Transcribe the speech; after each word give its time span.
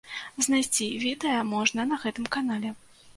Знайсці 0.45 0.87
відэа 1.03 1.43
можна 1.51 1.85
на 1.91 1.99
гэтым 2.07 2.25
канале. 2.37 2.73